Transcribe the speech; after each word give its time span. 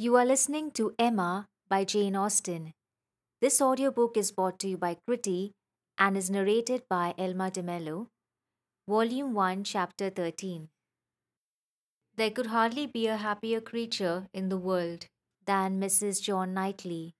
You 0.00 0.14
are 0.14 0.24
listening 0.24 0.70
to 0.78 0.94
Emma 0.96 1.48
by 1.68 1.82
Jane 1.82 2.14
Austen. 2.14 2.72
This 3.40 3.60
audiobook 3.60 4.16
is 4.16 4.30
brought 4.30 4.60
to 4.60 4.68
you 4.68 4.76
by 4.78 4.94
Kriti 4.94 5.54
and 5.98 6.16
is 6.16 6.30
narrated 6.30 6.84
by 6.88 7.14
Elma 7.18 7.50
DeMello. 7.50 8.06
Volume 8.88 9.34
1, 9.34 9.64
Chapter 9.64 10.08
13. 10.08 10.68
There 12.14 12.30
could 12.30 12.46
hardly 12.46 12.86
be 12.86 13.08
a 13.08 13.16
happier 13.16 13.60
creature 13.60 14.28
in 14.32 14.50
the 14.50 14.56
world 14.56 15.06
than 15.46 15.80
Mrs. 15.80 16.22
John 16.22 16.54
Knightley. 16.54 17.16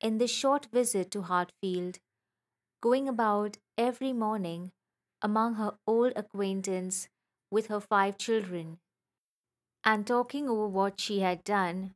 In 0.00 0.18
this 0.18 0.32
short 0.32 0.66
visit 0.72 1.12
to 1.12 1.22
Hartfield, 1.22 2.00
going 2.82 3.08
about 3.08 3.58
every 3.76 4.12
morning 4.12 4.72
among 5.22 5.54
her 5.54 5.74
old 5.86 6.12
acquaintance 6.16 7.06
with 7.52 7.68
her 7.68 7.78
five 7.78 8.18
children, 8.18 8.78
and 9.84 10.06
talking 10.06 10.48
over 10.48 10.68
what 10.68 11.00
she 11.00 11.20
had 11.20 11.42
done 11.44 11.94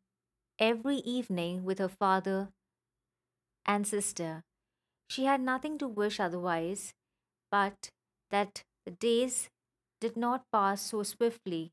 every 0.58 0.98
evening 0.98 1.64
with 1.64 1.78
her 1.78 1.88
father 1.88 2.50
and 3.64 3.86
sister. 3.86 4.42
She 5.10 5.24
had 5.24 5.40
nothing 5.40 5.78
to 5.78 5.88
wish 5.88 6.20
otherwise, 6.20 6.94
but 7.50 7.90
that 8.30 8.64
the 8.86 8.92
days 8.92 9.50
did 10.00 10.16
not 10.16 10.44
pass 10.52 10.82
so 10.82 11.02
swiftly. 11.02 11.72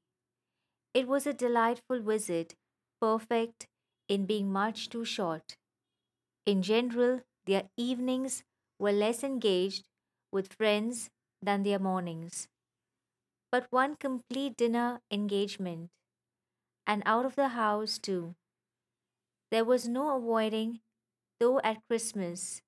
It 0.94 1.08
was 1.08 1.28
a 1.28 1.34
delightful 1.34 2.02
visit, 2.02 2.56
perfect 3.02 3.68
in 4.10 4.26
being 4.26 4.52
much 4.52 4.90
too 4.90 5.06
short. 5.06 5.56
In 6.46 6.62
general, 6.64 7.22
their 7.46 7.70
evenings 7.78 8.44
were 8.80 8.92
less 8.92 9.24
engaged 9.24 9.86
with 10.32 10.54
friends 10.54 11.10
than 11.42 11.64
their 11.64 11.80
mornings. 11.80 12.48
But 13.52 13.72
one 13.72 13.96
complete 13.96 14.58
dinner 14.58 15.02
engagement, 15.12 15.92
and 16.90 17.04
out 17.06 17.26
of 17.26 17.38
the 17.38 17.50
house 17.50 18.00
too. 18.00 18.36
There 19.52 19.64
was 19.64 19.88
no 19.88 20.16
avoiding, 20.18 20.82
though 21.40 21.60
at 21.62 21.88
Christmas. 21.88 22.62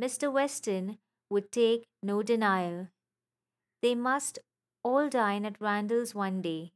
Mr. 0.00 0.32
Weston 0.32 0.98
would 1.30 1.52
take 1.52 1.88
no 2.02 2.22
denial. 2.22 2.88
They 3.82 3.94
must 3.94 4.40
all 4.84 5.08
dine 5.08 5.44
at 5.46 5.60
Randalls 5.60 6.14
one 6.14 6.42
day. 6.42 6.74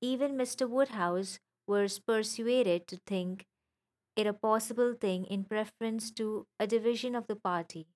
Even 0.00 0.36
Mr. 0.36 0.68
Woodhouse 0.68 1.38
was 1.64 2.00
persuaded 2.00 2.88
to 2.88 2.96
think 2.96 3.46
it 4.16 4.26
a 4.26 4.32
possible 4.34 4.94
thing 4.94 5.26
in 5.26 5.44
preference 5.44 6.10
to 6.12 6.46
a 6.60 6.66
division 6.66 7.14
of 7.14 7.26
the 7.28 7.36
party. 7.36 7.88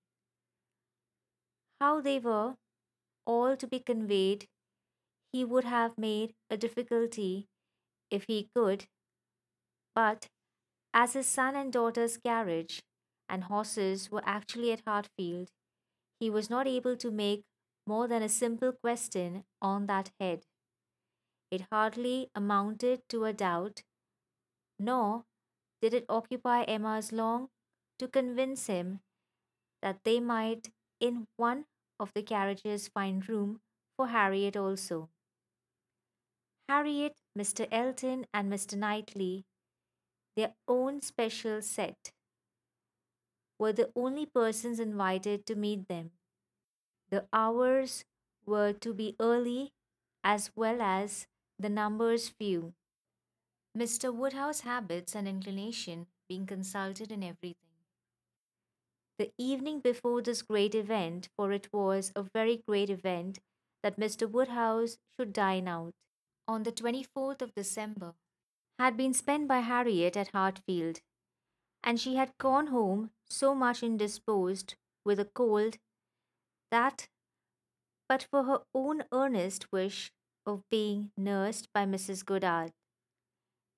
How 1.83 2.01
they 2.01 2.19
were 2.19 2.57
all 3.27 3.57
to 3.57 3.67
be 3.67 3.81
conveyed, 3.81 4.49
he 5.33 5.45
would 5.45 5.65
have 5.65 5.99
made 5.99 6.35
a 6.51 6.57
difficulty 6.57 7.49
if 8.13 8.27
he 8.29 8.51
could, 8.55 8.87
but 9.95 10.29
as 10.95 11.15
his 11.15 11.27
son 11.27 11.57
and 11.57 11.73
daughter's 11.73 12.17
carriage 12.19 12.83
and 13.29 13.45
horses 13.45 14.11
were 14.11 14.23
actually 14.27 14.73
at 14.73 14.83
Hartfield, 14.87 15.51
he 16.21 16.31
was 16.31 16.51
not 16.51 16.69
able 16.69 16.97
to 16.97 17.11
make 17.11 17.45
more 17.87 18.09
than 18.09 18.23
a 18.23 18.29
simple 18.29 18.73
question 18.73 19.45
on 19.63 19.87
that 19.87 20.13
head. 20.21 20.47
It 21.53 21.69
hardly 21.71 22.33
amounted 22.35 23.09
to 23.11 23.27
a 23.27 23.33
doubt, 23.33 23.85
nor 24.79 25.25
did 25.81 25.95
it 25.95 26.07
occupy 26.09 26.65
Emma's 26.65 27.13
long 27.13 27.51
to 27.99 28.09
convince 28.09 28.67
him 28.67 29.03
that 29.83 30.05
they 30.05 30.21
might 30.21 30.73
in 31.01 31.29
one 31.37 31.67
of 32.01 32.13
the 32.15 32.23
carriages 32.23 32.89
find 32.89 33.29
room 33.29 33.63
for 33.97 34.09
Harriet 34.09 34.57
also. 34.57 35.11
Harriet, 36.69 37.17
Mr. 37.39 37.69
Elton, 37.71 38.27
and 38.35 38.53
Mr. 38.53 38.77
Knightley, 38.77 39.45
their 40.37 40.55
own 40.69 41.01
special 41.01 41.63
set, 41.63 42.13
were 43.59 43.73
the 43.73 43.91
only 43.97 44.27
persons 44.27 44.79
invited 44.79 45.47
to 45.47 45.55
meet 45.55 45.89
them. 45.89 46.11
The 47.11 47.29
hours 47.33 48.05
were 48.45 48.73
to 48.73 48.93
be 48.93 49.15
early 49.21 49.73
as 50.25 50.51
well 50.57 50.83
as 50.83 51.29
the 51.59 51.69
numbers 51.69 52.29
few. 52.29 52.75
Mr. 53.77 54.13
Woodhouse's 54.15 54.63
habits 54.63 55.15
and 55.15 55.29
inclination 55.29 56.07
being 56.29 56.47
consulted 56.47 57.13
in 57.13 57.23
everything. 57.23 57.57
The 59.19 59.33
evening 59.39 59.81
before 59.81 60.21
this 60.21 60.43
great 60.43 60.75
event, 60.75 61.31
for 61.35 61.51
it 61.51 61.73
was 61.73 62.13
a 62.15 62.23
very 62.23 62.59
great 62.59 62.91
event 62.91 63.39
that 63.83 63.99
Mr. 63.99 64.27
Woodhouse 64.27 64.99
should 65.19 65.33
dine 65.33 65.67
out, 65.67 65.95
on 66.49 66.63
the 66.63 66.73
24th 66.73 67.43
of 67.43 67.55
December, 67.55 68.15
had 68.79 68.97
been 68.97 69.15
spent 69.15 69.49
by 69.49 69.61
Harriet 69.61 70.17
at 70.17 70.29
Hartfield, 70.33 71.01
and 71.83 72.01
she 72.01 72.17
had 72.17 72.37
gone 72.39 72.69
home 72.69 73.11
so 73.29 73.55
much 73.55 73.83
indisposed 73.83 74.75
with 75.05 75.19
a 75.21 75.25
cold 75.25 75.79
that, 76.71 77.09
but 78.09 78.27
for 78.31 78.45
her 78.45 78.63
own 78.75 79.05
earnest 79.13 79.71
wish 79.73 80.13
of 80.47 80.63
being 80.71 81.13
nursed 81.17 81.69
by 81.73 81.85
Mrs. 81.85 82.25
Goddard, 82.25 82.73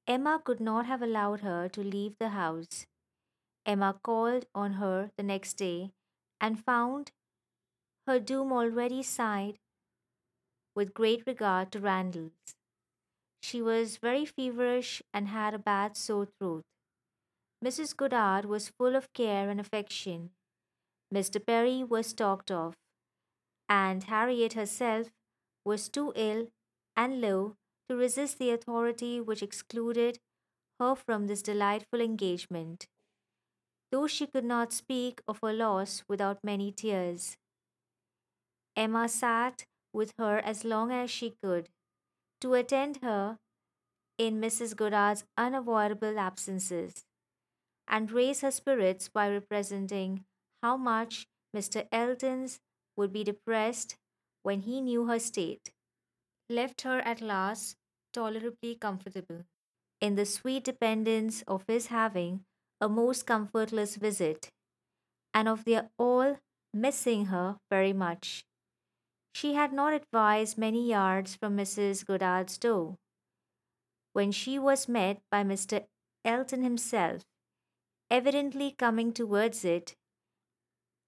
Emma 0.06 0.40
could 0.44 0.60
not 0.60 0.86
have 0.86 1.02
allowed 1.02 1.40
her 1.40 1.68
to 1.70 1.82
leave 1.82 2.16
the 2.18 2.30
house. 2.30 2.86
Emma 3.66 3.98
called 4.02 4.46
on 4.54 4.74
her 4.74 5.10
the 5.16 5.22
next 5.22 5.54
day 5.54 5.92
and 6.40 6.62
found 6.62 7.12
her 8.06 8.20
doom 8.20 8.52
already 8.52 9.02
signed 9.02 9.58
with 10.74 10.94
great 10.94 11.26
regard 11.26 11.72
to 11.72 11.80
Randalls. 11.80 12.54
She 13.42 13.62
was 13.62 13.98
very 13.98 14.24
feverish 14.24 15.02
and 15.12 15.28
had 15.28 15.54
a 15.54 15.58
bad 15.58 15.96
sore 15.96 16.26
throat. 16.26 16.64
Mrs. 17.64 17.96
Goddard 17.96 18.46
was 18.46 18.70
full 18.70 18.96
of 18.96 19.12
care 19.12 19.48
and 19.48 19.60
affection. 19.60 20.30
Mr. 21.12 21.44
Perry 21.44 21.84
was 21.84 22.12
talked 22.12 22.50
of, 22.50 22.74
and 23.68 24.04
Harriet 24.04 24.54
herself 24.54 25.10
was 25.64 25.88
too 25.88 26.12
ill 26.16 26.48
and 26.96 27.20
low 27.20 27.56
to 27.88 27.96
resist 27.96 28.38
the 28.38 28.50
authority 28.50 29.20
which 29.20 29.42
excluded 29.42 30.18
her 30.80 30.94
from 30.94 31.26
this 31.26 31.42
delightful 31.42 32.00
engagement, 32.00 32.86
though 33.90 34.06
she 34.06 34.26
could 34.26 34.44
not 34.44 34.72
speak 34.72 35.20
of 35.28 35.38
her 35.42 35.52
loss 35.52 36.04
without 36.08 36.44
many 36.44 36.72
tears. 36.72 37.36
Emma 38.76 39.08
sat 39.08 39.64
with 39.94 40.12
her 40.18 40.38
as 40.38 40.64
long 40.64 40.90
as 40.90 41.10
she 41.10 41.34
could, 41.42 41.70
to 42.40 42.52
attend 42.54 42.98
her 43.02 43.38
in 44.18 44.40
Mrs. 44.40 44.76
Goddard's 44.76 45.24
unavoidable 45.38 46.18
absences, 46.18 47.04
and 47.88 48.10
raise 48.10 48.40
her 48.42 48.50
spirits 48.50 49.08
by 49.08 49.30
representing 49.30 50.24
how 50.62 50.76
much 50.76 51.26
Mr. 51.56 51.86
Elton's 51.92 52.60
would 52.96 53.12
be 53.12 53.24
depressed 53.24 53.96
when 54.42 54.60
he 54.60 54.80
knew 54.80 55.06
her 55.06 55.18
state, 55.18 55.72
left 56.50 56.82
her 56.82 56.98
at 57.00 57.20
last 57.20 57.76
tolerably 58.12 58.74
comfortable, 58.74 59.44
in 60.00 60.16
the 60.16 60.26
sweet 60.26 60.64
dependence 60.64 61.42
of 61.46 61.64
his 61.66 61.86
having 61.86 62.44
a 62.80 62.88
most 62.88 63.26
comfortless 63.26 63.96
visit, 63.96 64.50
and 65.32 65.48
of 65.48 65.64
their 65.64 65.90
all 65.98 66.38
missing 66.72 67.26
her 67.26 67.56
very 67.70 67.92
much. 67.92 68.44
She 69.34 69.52
had 69.52 69.70
not 69.74 69.92
advised 69.92 70.56
many 70.56 70.88
yards 70.88 71.34
from 71.34 71.58
Mrs. 71.58 72.06
Goddard's 72.06 72.56
door, 72.56 72.96
when 74.14 74.32
she 74.32 74.58
was 74.58 74.88
met 74.88 75.20
by 75.30 75.44
Mr. 75.44 75.86
Elton 76.24 76.62
himself, 76.62 77.22
evidently 78.10 78.72
coming 78.72 79.12
towards 79.12 79.64
it, 79.64 79.96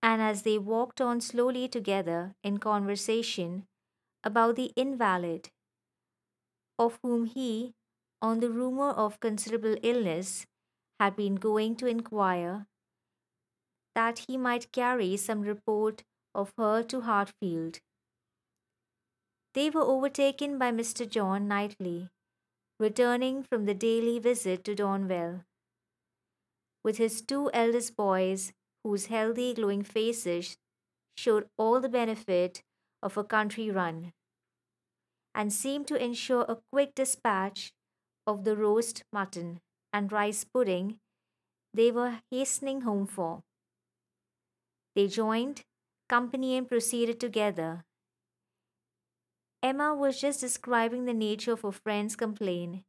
and 0.03 0.23
as 0.23 0.43
they 0.43 0.57
walked 0.59 1.01
on 1.01 1.21
slowly 1.21 1.69
together 1.69 2.35
in 2.43 2.59
conversation 2.59 3.67
about 4.25 4.57
the 4.57 4.73
invalid, 4.77 5.51
of 6.79 6.99
whom 7.03 7.27
he, 7.27 7.75
on 8.23 8.41
the 8.41 8.51
rumour 8.51 8.91
of 8.91 9.21
considerable 9.21 9.77
illness, 9.83 10.47
had 11.01 11.17
been 11.17 11.35
going 11.37 11.77
to 11.77 11.87
inquire, 11.87 12.67
that 13.97 14.21
he 14.29 14.37
might 14.37 14.71
carry 14.71 15.17
some 15.17 15.41
report 15.41 16.05
of 16.35 16.53
her 16.57 16.85
to 16.85 17.01
Hartfield. 17.01 17.81
They 19.57 19.71
were 19.71 19.81
overtaken 19.81 20.59
by 20.59 20.71
Mr. 20.71 21.09
John 21.09 21.49
Knightley, 21.49 22.11
returning 22.79 23.43
from 23.43 23.65
the 23.65 23.73
daily 23.73 24.19
visit 24.19 24.65
to 24.65 24.75
Donwell, 24.75 25.45
with 26.85 26.99
his 26.99 27.23
two 27.23 27.51
eldest 27.55 27.97
boys, 27.97 28.53
whose 28.85 29.07
healthy, 29.07 29.55
glowing 29.55 29.83
faces 29.83 30.59
showed 31.17 31.49
all 31.57 31.81
the 31.81 31.89
benefit 31.89 32.63
of 33.03 33.17
a 33.17 33.25
country 33.25 33.71
run, 33.71 34.13
and 35.35 35.51
seemed 35.51 35.87
to 35.89 35.97
ensure 35.97 36.45
a 36.51 36.61
quick 36.71 36.95
dispatch 36.95 37.73
of 38.27 38.45
the 38.45 38.59
roast 38.59 39.05
mutton 39.11 39.63
and 39.91 40.13
rice 40.13 40.45
pudding 40.45 40.99
they 41.73 41.91
were 41.91 42.21
hastening 42.31 42.83
home 42.83 43.07
for. 43.07 43.43
They 44.95 45.09
joined 45.09 45.63
company 46.11 46.59
and 46.59 46.69
proceeded 46.69 47.19
together. 47.19 47.87
Emma 49.67 49.93
was 49.93 50.21
just 50.21 50.41
describing 50.41 51.07
the 51.07 51.13
nature 51.13 51.51
of 51.51 51.63
her 51.63 51.73
friend's 51.73 52.15
complaint. 52.15 52.85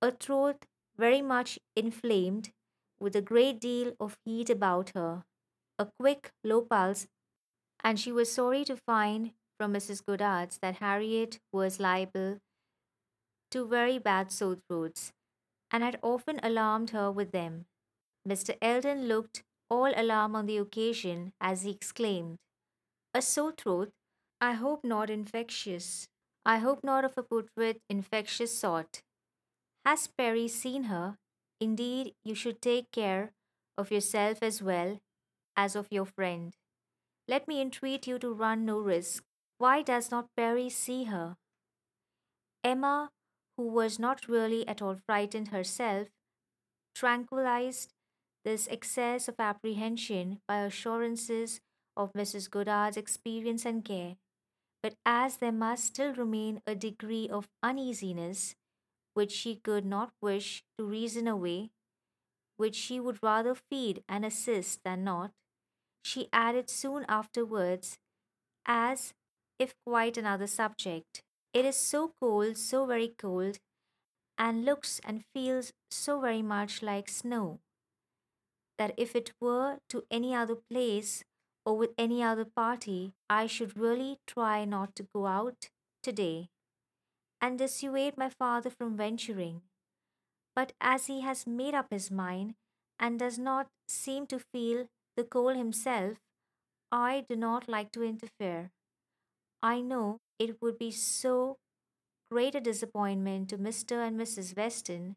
a 0.00 0.12
throat 0.12 0.64
very 0.96 1.20
much 1.20 1.58
inflamed, 1.74 2.52
with 3.00 3.16
a 3.16 3.20
great 3.30 3.58
deal 3.60 3.92
of 3.98 4.16
heat 4.24 4.48
about 4.48 4.92
her, 4.94 5.24
a 5.80 5.88
quick, 5.98 6.30
low 6.44 6.60
pulse, 6.62 7.08
and 7.82 7.98
she 7.98 8.12
was 8.12 8.30
sorry 8.32 8.64
to 8.64 8.76
find 8.76 9.32
from 9.58 9.72
Mrs. 9.72 10.04
Goddard's 10.06 10.58
that 10.58 10.76
Harriet 10.76 11.40
was 11.50 11.80
liable 11.80 12.38
to 13.50 13.66
very 13.66 13.98
bad 13.98 14.30
sore 14.30 14.58
throats, 14.68 15.12
and 15.72 15.82
had 15.82 15.98
often 16.02 16.38
alarmed 16.40 16.90
her 16.90 17.10
with 17.10 17.32
them. 17.32 17.66
Mr. 18.28 18.56
Elton 18.62 19.08
looked 19.08 19.42
all 19.68 19.92
alarm 19.96 20.36
on 20.36 20.46
the 20.46 20.58
occasion 20.58 21.32
as 21.40 21.64
he 21.64 21.72
exclaimed, 21.72 22.38
A 23.12 23.20
sore 23.20 23.50
throat? 23.50 23.90
I 24.40 24.52
hope 24.52 24.84
not 24.84 25.08
infectious. 25.08 26.08
I 26.44 26.58
hope 26.58 26.84
not 26.84 27.04
of 27.04 27.14
a 27.16 27.22
putrid, 27.22 27.80
infectious 27.88 28.56
sort. 28.56 29.00
Has 29.84 30.06
Perry 30.06 30.46
seen 30.48 30.84
her? 30.84 31.16
Indeed, 31.60 32.12
you 32.24 32.34
should 32.34 32.60
take 32.60 32.92
care 32.92 33.32
of 33.78 33.90
yourself 33.90 34.42
as 34.42 34.62
well 34.62 34.98
as 35.56 35.74
of 35.74 35.88
your 35.90 36.04
friend. 36.04 36.52
Let 37.26 37.48
me 37.48 37.60
entreat 37.60 38.06
you 38.06 38.18
to 38.18 38.32
run 38.32 38.66
no 38.66 38.78
risk. 38.78 39.24
Why 39.58 39.82
does 39.82 40.10
not 40.10 40.28
Perry 40.36 40.68
see 40.68 41.04
her? 41.04 41.36
Emma, 42.62 43.10
who 43.56 43.68
was 43.68 43.98
not 43.98 44.28
really 44.28 44.68
at 44.68 44.82
all 44.82 44.96
frightened 45.06 45.48
herself, 45.48 46.08
tranquilized 46.94 47.94
this 48.44 48.68
excess 48.70 49.28
of 49.28 49.36
apprehension 49.38 50.40
by 50.46 50.58
assurances 50.58 51.60
of 51.96 52.12
Mrs. 52.12 52.50
Goddard's 52.50 52.96
experience 52.98 53.64
and 53.64 53.84
care. 53.84 54.16
But 54.82 54.96
as 55.04 55.38
there 55.38 55.52
must 55.52 55.84
still 55.86 56.14
remain 56.14 56.62
a 56.66 56.74
degree 56.74 57.28
of 57.28 57.48
uneasiness 57.62 58.54
which 59.14 59.32
she 59.32 59.56
could 59.56 59.84
not 59.86 60.12
wish 60.22 60.64
to 60.78 60.84
reason 60.86 61.28
away, 61.28 61.70
which 62.56 62.74
she 62.76 63.00
would 63.00 63.22
rather 63.22 63.54
feed 63.54 64.04
and 64.08 64.24
assist 64.24 64.82
than 64.84 65.04
not, 65.04 65.32
she 66.04 66.28
added 66.32 66.70
soon 66.70 67.04
afterwards, 67.08 67.98
as 68.66 69.14
if 69.58 69.74
quite 69.86 70.16
another 70.18 70.46
subject. 70.46 71.22
It 71.52 71.64
is 71.64 71.76
so 71.76 72.14
cold, 72.20 72.58
so 72.58 72.86
very 72.86 73.08
cold, 73.18 73.58
and 74.38 74.64
looks 74.64 75.00
and 75.04 75.24
feels 75.34 75.72
so 75.90 76.20
very 76.20 76.42
much 76.42 76.82
like 76.82 77.08
snow, 77.08 77.60
that 78.78 78.94
if 78.96 79.14
it 79.16 79.32
were 79.40 79.78
to 79.88 80.04
any 80.10 80.34
other 80.34 80.56
place 80.56 81.24
or 81.66 81.76
with 81.76 81.92
any 81.98 82.22
other 82.22 82.46
party, 82.46 83.14
I 83.28 83.46
should 83.48 83.76
really 83.76 84.20
try 84.26 84.64
not 84.64 84.96
to 84.96 85.08
go 85.14 85.26
out 85.26 85.70
today, 86.02 86.50
and 87.40 87.58
dissuade 87.58 88.16
my 88.18 88.28
father 88.30 88.70
from 88.70 88.96
venturing. 88.96 89.62
But 90.56 90.72
as 90.80 91.06
he 91.06 91.20
has 91.20 91.46
made 91.46 91.74
up 91.74 91.88
his 91.90 92.10
mind, 92.10 92.56
and 92.98 93.18
does 93.18 93.38
not 93.38 93.68
seem 93.88 94.26
to 94.28 94.38
feel 94.40 94.88
the 95.16 95.24
cold 95.24 95.56
himself, 95.56 96.18
I 96.92 97.26
do 97.28 97.36
not 97.36 97.68
like 97.68 97.92
to 97.92 98.02
interfere. 98.02 98.72
I 99.62 99.80
know 99.82 100.20
it 100.38 100.62
would 100.62 100.78
be 100.78 100.90
so 100.90 101.58
great 102.30 102.54
a 102.54 102.60
disappointment 102.60 103.50
to 103.50 103.58
Mr. 103.58 104.06
and 104.06 104.18
Mrs. 104.18 104.56
Weston, 104.56 105.16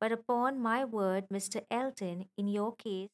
but 0.00 0.12
upon 0.12 0.60
my 0.60 0.84
word, 0.84 1.28
Mr. 1.30 1.64
Elton, 1.70 2.28
in 2.38 2.48
your 2.48 2.74
case, 2.76 3.10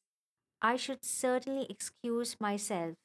I 0.65 0.75
should 0.75 1.05
certainly 1.05 1.65
excuse 1.71 2.41
myself. 2.41 2.97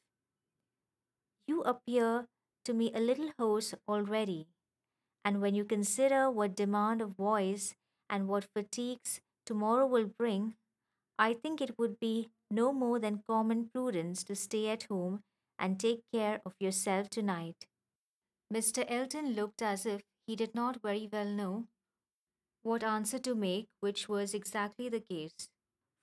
You 1.47 1.63
appear 1.63 2.29
to 2.63 2.73
me 2.73 2.93
a 2.93 2.99
little 3.01 3.33
hoarse 3.37 3.73
already, 3.89 4.47
and 5.25 5.41
when 5.41 5.55
you 5.55 5.65
consider 5.65 6.31
what 6.31 6.55
demand 6.55 7.01
of 7.01 7.17
voice 7.17 7.75
and 8.09 8.27
what 8.27 8.49
fatigues 8.55 9.21
tomorrow 9.45 9.87
will 9.87 10.07
bring, 10.07 10.55
I 11.19 11.33
think 11.35 11.61
it 11.61 11.77
would 11.79 11.99
be 11.99 12.31
no 12.51 12.73
more 12.73 12.99
than 12.99 13.23
common 13.27 13.69
prudence 13.69 14.23
to 14.25 14.35
stay 14.35 14.69
at 14.69 14.83
home 14.83 15.23
and 15.59 15.79
take 15.79 16.03
care 16.13 16.41
of 16.45 16.55
yourself 16.59 17.09
tonight. 17.09 17.67
Mr. 18.53 18.85
Elton 18.89 19.33
looked 19.35 19.61
as 19.61 19.85
if 19.85 20.03
he 20.27 20.35
did 20.35 20.55
not 20.55 20.81
very 20.81 21.09
well 21.11 21.25
know 21.25 21.67
what 22.63 22.83
answer 22.83 23.19
to 23.19 23.35
make, 23.35 23.67
which 23.81 24.07
was 24.07 24.33
exactly 24.33 24.89
the 24.89 25.01
case. 25.01 25.49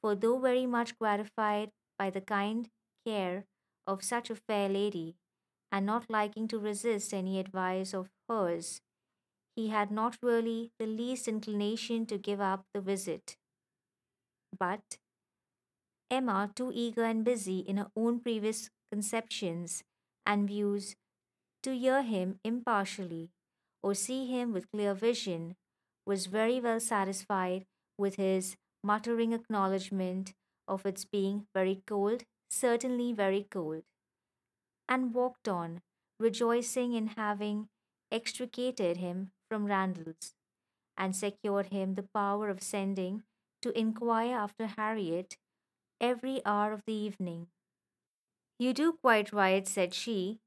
For 0.03 0.15
though 0.15 0.39
very 0.39 0.67
much 0.67 0.99
gratified 0.99 1.73
by 1.99 2.11
the 2.11 2.21
kind 2.23 2.71
care 3.05 3.47
of 3.87 4.03
such 4.03 4.31
a 4.31 4.37
fair 4.37 4.69
lady, 4.69 5.17
and 5.73 5.87
not 5.87 6.11
liking 6.11 6.49
to 6.49 6.59
resist 6.59 7.15
any 7.15 7.39
advice 7.39 7.95
of 7.95 8.11
hers, 8.29 8.81
he 9.57 9.69
had 9.69 9.91
not 9.91 10.19
really 10.23 10.73
the 10.79 10.87
least 10.87 11.29
inclination 11.29 12.07
to 12.07 12.19
give 12.19 12.41
up 12.41 12.67
the 12.75 12.81
visit. 12.81 13.37
But 14.59 14.99
Emma, 16.11 16.51
too 16.55 16.73
eager 16.75 17.05
and 17.05 17.25
busy 17.25 17.61
in 17.61 17.77
her 17.77 17.91
own 17.97 18.19
previous 18.21 18.71
conceptions 18.91 19.85
and 20.25 20.49
views 20.49 20.97
to 21.63 21.77
hear 21.77 22.03
him 22.03 22.41
impartially 22.45 23.31
or 23.83 23.95
see 23.95 24.27
him 24.27 24.53
with 24.53 24.71
clear 24.71 24.95
vision, 24.95 25.57
was 26.07 26.27
very 26.27 26.61
well 26.61 26.81
satisfied 26.81 27.67
with 27.99 28.17
his 28.17 28.57
muttering 28.83 29.33
acknowledgment 29.33 30.35
of 30.69 30.87
its 30.87 31.05
being 31.05 31.47
very 31.55 31.83
cold, 31.87 32.25
certainly 32.51 33.13
very 33.13 33.45
cold, 33.51 33.85
and 34.89 35.15
walked 35.15 35.49
on, 35.49 35.81
rejoicing 36.19 36.93
in 36.95 37.09
having 37.09 37.69
extricated 38.11 38.97
him 38.97 39.31
from 39.49 39.67
Randalls, 39.67 40.35
and 40.97 41.15
secured 41.17 41.67
him 41.73 41.95
the 41.95 42.09
power 42.15 42.49
of 42.49 42.63
sending 42.63 43.25
to 43.63 43.79
inquire 43.79 44.37
after 44.37 44.67
Harriet 44.67 45.37
every 46.01 46.45
hour 46.47 46.73
of 46.73 46.85
the 46.87 46.95
evening. 46.95 47.49
You 48.59 48.73
do 48.75 48.93
quite 48.93 49.33
right, 49.33 49.67
said 49.67 49.95
she. 49.95 50.41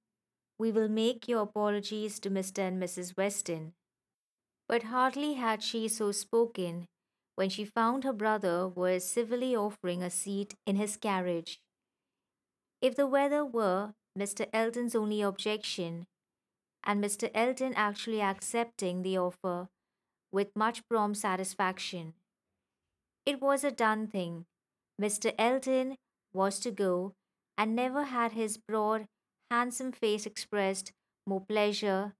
We 0.59 0.71
will 0.71 0.89
make 0.89 1.27
your 1.27 1.43
apologies 1.43 2.19
to 2.21 2.29
Mr. 2.29 2.59
and 2.59 2.81
Mrs. 2.81 3.17
Weston. 3.17 3.73
But 4.67 4.83
hardly 4.83 5.33
had 5.33 5.63
she 5.63 5.87
so 5.87 6.11
spoken 6.11 6.87
when 7.39 7.49
she 7.49 7.63
found 7.63 8.03
her 8.03 8.11
brother 8.11 8.67
was 8.67 9.07
civilly 9.07 9.55
offering 9.55 10.03
a 10.03 10.09
seat 10.09 10.55
in 10.65 10.75
his 10.75 10.97
carriage. 10.97 11.61
If 12.81 12.97
the 12.97 13.07
weather 13.07 13.45
were 13.45 13.93
Mr. 14.17 14.49
Elton's 14.51 14.93
only 14.93 15.21
objection, 15.21 16.05
and 16.83 17.01
Mr. 17.01 17.31
Elton 17.33 17.73
actually 17.77 18.21
accepting 18.21 19.03
the 19.03 19.17
offer 19.17 19.69
with 20.33 20.53
much 20.53 20.85
prompt 20.89 21.17
satisfaction, 21.17 22.13
it 23.25 23.41
was 23.41 23.63
a 23.63 23.71
done 23.71 24.07
thing. 24.07 24.45
Mr. 25.01 25.33
Elton 25.39 25.95
was 26.33 26.59
to 26.59 26.71
go, 26.71 27.13
and 27.57 27.73
never 27.73 28.03
had 28.03 28.33
his 28.33 28.57
broad, 28.57 29.05
handsome 29.49 29.93
face 29.93 30.25
expressed 30.25 30.91
more 31.25 31.39
pleasure 31.39 32.15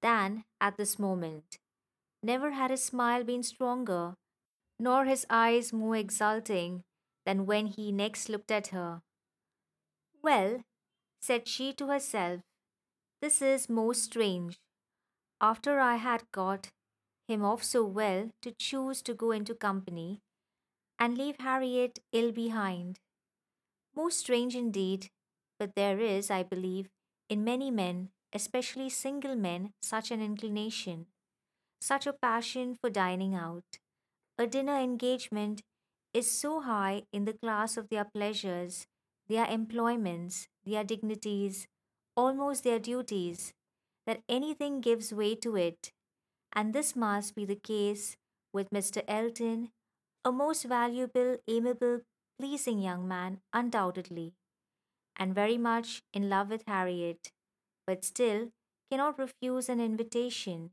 than 0.00 0.44
at 0.58 0.78
this 0.78 0.98
moment. 0.98 1.58
Never 2.26 2.50
had 2.50 2.72
his 2.72 2.82
smile 2.82 3.22
been 3.22 3.44
stronger, 3.44 4.16
nor 4.80 5.04
his 5.04 5.24
eyes 5.30 5.72
more 5.72 5.94
exulting 5.94 6.82
than 7.24 7.46
when 7.46 7.66
he 7.66 7.92
next 7.92 8.28
looked 8.28 8.50
at 8.50 8.68
her. 8.68 9.02
Well, 10.24 10.64
said 11.20 11.46
she 11.46 11.72
to 11.74 11.86
herself, 11.86 12.40
this 13.20 13.40
is 13.40 13.68
most 13.68 14.02
strange. 14.02 14.58
After 15.40 15.78
I 15.78 15.96
had 15.96 16.24
got 16.32 16.72
him 17.28 17.44
off 17.44 17.62
so 17.62 17.84
well 17.84 18.32
to 18.42 18.50
choose 18.50 19.02
to 19.02 19.14
go 19.14 19.30
into 19.30 19.54
company 19.54 20.20
and 20.98 21.16
leave 21.16 21.36
Harriet 21.38 22.00
ill 22.10 22.32
behind. 22.32 22.98
Most 23.94 24.18
strange 24.18 24.56
indeed, 24.56 25.10
but 25.60 25.76
there 25.76 26.00
is, 26.00 26.28
I 26.28 26.42
believe, 26.42 26.88
in 27.28 27.44
many 27.44 27.70
men, 27.70 28.10
especially 28.32 28.90
single 28.90 29.36
men, 29.36 29.74
such 29.80 30.10
an 30.10 30.20
inclination, 30.20 31.06
such 31.80 32.06
a 32.06 32.12
passion 32.12 32.74
for 32.80 32.90
dining 32.90 33.34
out. 33.34 33.78
A 34.38 34.46
dinner 34.46 34.76
engagement 34.78 35.62
is 36.14 36.30
so 36.30 36.60
high 36.62 37.04
in 37.12 37.24
the 37.24 37.34
class 37.34 37.76
of 37.76 37.88
their 37.88 38.04
pleasures, 38.04 38.86
their 39.28 39.46
employments, 39.46 40.48
their 40.64 40.84
dignities, 40.84 41.66
almost 42.16 42.64
their 42.64 42.78
duties, 42.78 43.52
that 44.06 44.22
anything 44.28 44.80
gives 44.80 45.12
way 45.12 45.34
to 45.36 45.56
it, 45.56 45.92
and 46.52 46.74
this 46.74 46.96
must 46.96 47.34
be 47.34 47.44
the 47.44 47.56
case 47.56 48.16
with 48.52 48.70
Mr. 48.70 49.02
Elton, 49.08 49.70
a 50.24 50.32
most 50.32 50.64
valuable, 50.64 51.38
amiable, 51.48 52.00
pleasing 52.38 52.80
young 52.80 53.08
man, 53.08 53.40
undoubtedly, 53.52 54.34
and 55.16 55.34
very 55.34 55.58
much 55.58 56.02
in 56.12 56.28
love 56.28 56.48
with 56.50 56.64
Harriet, 56.66 57.32
but 57.86 58.04
still 58.04 58.50
cannot 58.90 59.18
refuse 59.18 59.68
an 59.68 59.80
invitation. 59.80 60.72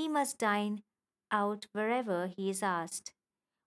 He 0.00 0.08
must 0.08 0.38
dine 0.38 0.82
out 1.30 1.66
wherever 1.72 2.28
he 2.28 2.48
is 2.48 2.62
asked. 2.62 3.12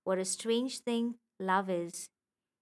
What 0.03 0.17
a 0.17 0.25
strange 0.25 0.79
thing 0.79 1.19
love 1.39 1.69
is! 1.69 2.09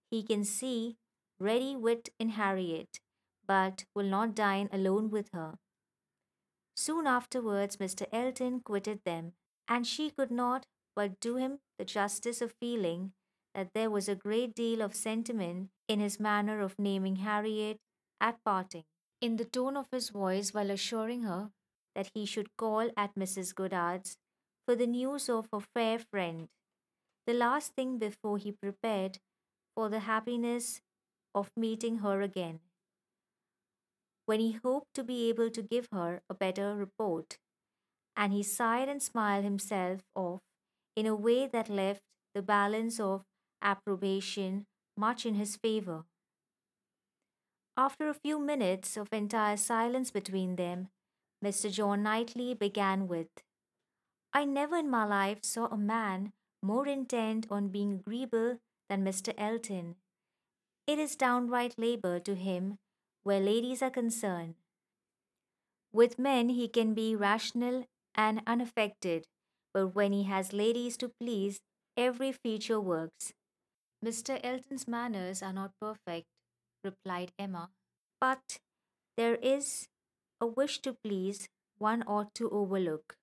He 0.09 0.23
can 0.23 0.43
see 0.43 0.97
ready 1.39 1.77
wit 1.77 2.09
in 2.19 2.31
Harriet, 2.31 2.99
but 3.47 3.85
will 3.95 4.09
not 4.09 4.35
dine 4.35 4.67
alone 4.73 5.09
with 5.09 5.29
her. 5.31 5.57
Soon 6.75 7.07
afterwards, 7.07 7.77
Mr. 7.77 8.07
Elton 8.11 8.59
quitted 8.59 9.05
them, 9.05 9.35
and 9.69 9.87
she 9.87 10.09
could 10.09 10.31
not 10.31 10.65
but 10.93 11.21
do 11.21 11.37
him 11.37 11.59
the 11.77 11.85
justice 11.85 12.41
of 12.41 12.51
feeling 12.59 13.13
that 13.55 13.73
there 13.73 13.89
was 13.89 14.09
a 14.09 14.15
great 14.15 14.53
deal 14.53 14.81
of 14.81 14.93
sentiment 14.93 15.69
in 15.87 16.01
his 16.01 16.19
manner 16.19 16.59
of 16.59 16.77
naming 16.77 17.15
Harriet 17.27 17.79
at 18.19 18.43
parting, 18.43 18.83
in 19.21 19.37
the 19.37 19.45
tone 19.45 19.77
of 19.77 19.87
his 19.93 20.09
voice 20.09 20.53
while 20.53 20.71
assuring 20.71 21.21
her 21.21 21.53
that 21.95 22.11
he 22.13 22.25
should 22.25 22.55
call 22.57 22.89
at 22.97 23.15
Mrs. 23.15 23.53
Goddard's 23.55 24.17
for 24.65 24.75
the 24.75 24.87
news 24.87 25.29
of 25.29 25.47
a 25.53 25.61
fair 25.61 25.99
friend, 25.99 26.49
the 27.27 27.33
last 27.33 27.73
thing 27.75 27.97
before 27.97 28.37
he 28.37 28.51
prepared 28.51 29.19
for 29.75 29.89
the 29.89 30.01
happiness 30.01 30.81
of 31.35 31.51
meeting 31.57 31.99
her 31.99 32.21
again, 32.21 32.59
when 34.25 34.39
he 34.39 34.53
hoped 34.53 34.93
to 34.95 35.03
be 35.03 35.29
able 35.29 35.49
to 35.49 35.61
give 35.61 35.87
her 35.91 36.21
a 36.29 36.33
better 36.33 36.75
report. 36.75 37.37
And 38.15 38.33
he 38.33 38.43
sighed 38.43 38.89
and 38.89 39.01
smiled 39.01 39.43
himself 39.43 40.01
off 40.15 40.41
in 40.95 41.07
a 41.07 41.15
way 41.15 41.47
that 41.47 41.69
left 41.69 42.01
the 42.35 42.41
balance 42.41 42.99
of 42.99 43.23
approbation 43.61 44.65
much 44.97 45.25
in 45.25 45.35
his 45.35 45.57
favor. 45.57 46.05
After 47.75 48.07
a 48.07 48.13
few 48.13 48.39
minutes 48.39 48.95
of 48.95 49.11
entire 49.11 49.57
silence 49.57 50.09
between 50.09 50.55
them, 50.55 50.89
Mr. 51.43 51.71
John 51.71 52.03
Knightley 52.03 52.53
began 52.53 53.07
with, 53.07 53.27
I 54.33 54.45
never 54.45 54.77
in 54.77 54.89
my 54.89 55.05
life 55.05 55.39
saw 55.43 55.65
a 55.65 55.77
man 55.77 56.33
more 56.61 56.87
intent 56.87 57.47
on 57.49 57.69
being 57.69 57.93
agreeable 57.93 58.59
than 58.89 59.03
Mr. 59.03 59.33
Elton. 59.37 59.95
It 60.85 60.99
is 60.99 61.15
downright 61.15 61.77
labor 61.77 62.19
to 62.19 62.35
him 62.35 62.77
where 63.23 63.39
ladies 63.39 63.81
are 63.81 63.89
concerned. 63.89 64.55
With 65.91 66.19
men 66.19 66.49
he 66.49 66.67
can 66.67 66.93
be 66.93 67.15
rational 67.15 67.85
and 68.15 68.41
unaffected, 68.45 69.25
but 69.73 69.95
when 69.95 70.13
he 70.13 70.23
has 70.23 70.53
ladies 70.53 70.95
to 70.97 71.11
please, 71.19 71.59
every 71.97 72.31
feature 72.31 72.79
works. 72.79 73.33
Mr. 74.03 74.39
Elton's 74.43 74.87
manners 74.87 75.43
are 75.43 75.53
not 75.53 75.71
perfect, 75.79 76.27
replied 76.83 77.31
Emma, 77.37 77.69
but 78.19 78.59
there 79.17 79.35
is 79.35 79.87
a 80.41 80.45
wish 80.47 80.79
to 80.81 80.93
please 80.93 81.47
one 81.77 82.03
ought 82.03 82.33
to 82.35 82.49
overlook, 82.49 83.15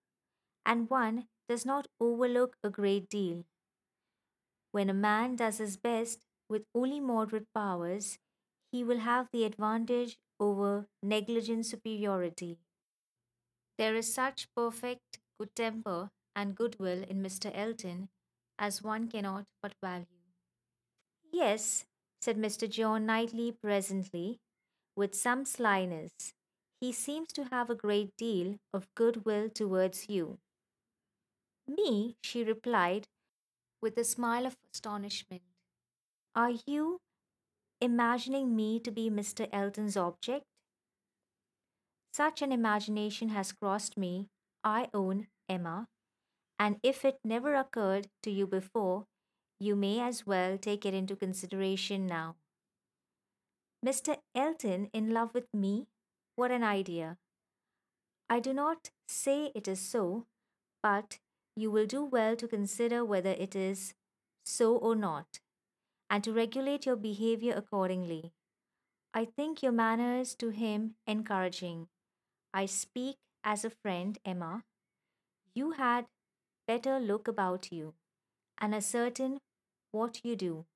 and 0.64 0.88
one 0.88 1.28
does 1.48 1.66
not 1.66 1.88
overlook 2.00 2.56
a 2.64 2.70
great 2.70 3.08
deal. 3.10 3.44
When 4.72 4.88
a 4.88 4.94
man 4.94 5.37
does 5.37 5.58
his 5.58 5.76
best 5.76 6.25
with 6.48 6.64
only 6.75 7.00
moderate 7.00 7.52
powers, 7.52 8.18
he 8.72 8.82
will 8.82 9.00
have 9.00 9.28
the 9.30 9.44
advantage 9.44 10.18
over 10.40 10.88
negligent 11.02 11.66
superiority. 11.66 12.58
There 13.78 13.94
is 13.94 14.12
such 14.12 14.52
perfect 14.54 15.20
good 15.38 15.56
temper 15.56 16.10
and 16.37 16.54
goodwill 16.54 17.02
in 17.04 17.22
Mr. 17.22 17.50
Elton 17.54 18.10
as 18.58 18.82
one 18.82 19.08
cannot 19.08 19.46
but 19.62 19.75
value. 19.82 20.06
Yes, 21.32 21.87
said 22.20 22.37
Mr. 22.37 22.68
John 22.68 23.06
Knightley 23.06 23.52
presently, 23.52 24.40
with 24.96 25.14
some 25.14 25.44
slyness. 25.44 26.34
He 26.80 26.92
seems 26.92 27.32
to 27.35 27.44
have 27.44 27.70
a 27.70 27.75
great 27.75 28.16
deal 28.16 28.58
of 28.73 28.92
goodwill 28.94 29.49
towards 29.50 30.08
you. 30.08 30.38
Me, 31.66 32.16
she 32.23 32.42
replied, 32.44 33.06
with 33.80 33.97
a 33.97 34.04
smile 34.04 34.47
of 34.47 34.56
astonishment. 34.73 35.42
Are 36.35 36.52
you 36.66 37.00
imagining 37.80 38.56
me 38.56 38.80
to 38.80 38.90
be 38.90 39.11
Mr. 39.11 39.49
Elton's 39.52 39.97
object? 39.97 40.44
Such 42.12 42.42
an 42.42 42.52
imagination 42.52 43.28
has 43.30 43.52
crossed 43.52 43.97
me, 43.97 44.28
I 44.64 44.88
own, 44.92 45.28
Emma, 45.49 45.88
and 46.58 46.78
if 46.82 47.04
it 47.04 47.18
never 47.25 47.54
occurred 47.54 48.08
to 48.23 48.30
you 48.30 48.47
before, 48.47 49.06
you 49.61 49.76
may 49.76 50.00
as 50.00 50.26
well 50.26 50.58
take 50.58 50.87
it 50.87 50.94
into 50.94 51.16
consideration 51.16 52.06
now. 52.06 52.37
Mr. 53.85 54.18
Elton 54.35 54.90
in 54.92 55.11
love 55.11 55.35
with 55.35 55.47
me? 55.54 55.87
What 56.38 56.52
an 56.52 56.62
idea! 56.62 57.18
I 58.30 58.38
do 58.38 58.54
not 58.54 58.90
say 59.09 59.50
it 59.57 59.66
is 59.66 59.80
so, 59.80 60.28
but 60.80 61.18
you 61.57 61.68
will 61.68 61.85
do 61.85 62.04
well 62.04 62.37
to 62.37 62.47
consider 62.47 63.04
whether 63.04 63.30
it 63.30 63.57
is 63.57 63.95
so 64.45 64.76
or 64.76 64.95
not, 64.95 65.40
and 66.09 66.23
to 66.23 66.33
regulate 66.33 66.87
your 66.87 66.95
behavior 66.95 67.54
accordingly. 67.57 68.35
I 69.12 69.25
think 69.25 69.64
your 69.64 69.73
manners 69.73 70.37
to 70.37 70.50
him 70.50 70.95
encouraging. 71.09 71.88
I 72.54 72.66
speak 72.66 73.16
as 73.42 73.64
a 73.64 73.71
friend, 73.71 74.16
Emma. 74.25 74.62
You 75.54 75.73
had 75.73 76.07
better 76.68 77.00
look 77.00 77.26
about 77.26 77.73
you 77.73 77.95
and 78.59 78.76
ascertain 78.76 79.40
what 79.90 80.21
you 80.23 80.37
do 80.37 80.66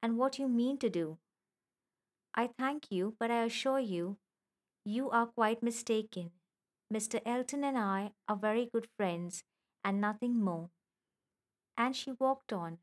and 0.00 0.16
what 0.16 0.38
you 0.38 0.46
mean 0.46 0.78
to 0.78 0.88
do. 0.88 1.18
I 2.36 2.50
thank 2.56 2.92
you, 2.92 3.16
but 3.18 3.32
I 3.32 3.42
assure 3.42 3.80
you, 3.80 4.18
you 4.84 5.10
are 5.10 5.26
quite 5.26 5.62
mistaken. 5.62 6.30
Mr. 6.92 7.20
Elton 7.24 7.64
and 7.64 7.78
I 7.78 8.12
are 8.28 8.36
very 8.36 8.68
good 8.72 8.86
friends 8.96 9.44
and 9.84 10.00
nothing 10.00 10.42
more. 10.42 10.70
And 11.76 11.96
she 11.96 12.12
walked 12.12 12.52
on, 12.52 12.78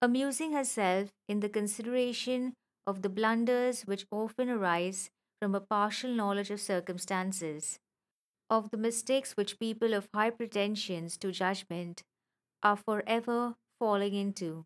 amusing 0.00 0.52
herself 0.52 1.10
in 1.28 1.40
the 1.40 1.48
consideration 1.48 2.54
of 2.86 3.02
the 3.02 3.08
blunders 3.08 3.82
which 3.82 4.06
often 4.10 4.48
arise 4.48 5.10
from 5.40 5.54
a 5.54 5.60
partial 5.60 6.10
knowledge 6.10 6.50
of 6.50 6.60
circumstances, 6.60 7.78
of 8.48 8.70
the 8.70 8.76
mistakes 8.76 9.32
which 9.36 9.58
people 9.58 9.92
of 9.94 10.08
high 10.14 10.30
pretensions 10.30 11.16
to 11.18 11.32
judgment 11.32 12.02
are 12.62 12.76
forever 12.76 13.54
falling 13.78 14.14
into, 14.14 14.64